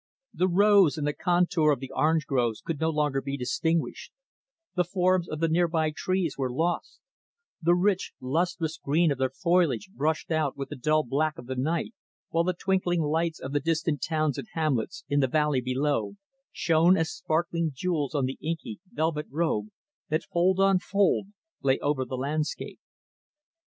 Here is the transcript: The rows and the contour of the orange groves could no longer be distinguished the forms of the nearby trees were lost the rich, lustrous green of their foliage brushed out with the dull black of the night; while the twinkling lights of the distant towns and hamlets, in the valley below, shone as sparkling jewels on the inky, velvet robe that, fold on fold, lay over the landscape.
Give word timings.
The 0.33 0.47
rows 0.47 0.97
and 0.97 1.05
the 1.05 1.13
contour 1.13 1.71
of 1.71 1.79
the 1.79 1.91
orange 1.93 2.25
groves 2.25 2.59
could 2.59 2.79
no 2.81 2.89
longer 2.89 3.21
be 3.21 3.37
distinguished 3.37 4.11
the 4.75 4.83
forms 4.83 5.29
of 5.29 5.39
the 5.39 5.47
nearby 5.47 5.91
trees 5.95 6.39
were 6.39 6.51
lost 6.51 6.99
the 7.61 7.75
rich, 7.75 8.11
lustrous 8.19 8.79
green 8.79 9.11
of 9.11 9.19
their 9.19 9.29
foliage 9.29 9.91
brushed 9.93 10.31
out 10.31 10.57
with 10.57 10.69
the 10.69 10.75
dull 10.75 11.03
black 11.03 11.37
of 11.37 11.45
the 11.45 11.55
night; 11.55 11.93
while 12.29 12.43
the 12.43 12.55
twinkling 12.55 13.01
lights 13.03 13.39
of 13.39 13.51
the 13.51 13.59
distant 13.59 14.01
towns 14.01 14.39
and 14.39 14.47
hamlets, 14.53 15.03
in 15.07 15.19
the 15.19 15.27
valley 15.27 15.61
below, 15.61 16.15
shone 16.51 16.97
as 16.97 17.11
sparkling 17.11 17.69
jewels 17.71 18.15
on 18.15 18.25
the 18.25 18.39
inky, 18.41 18.79
velvet 18.91 19.27
robe 19.29 19.67
that, 20.09 20.23
fold 20.23 20.59
on 20.59 20.79
fold, 20.79 21.27
lay 21.61 21.77
over 21.77 22.05
the 22.05 22.17
landscape. 22.17 22.79